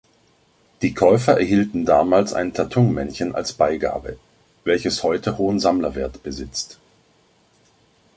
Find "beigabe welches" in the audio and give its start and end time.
3.53-5.03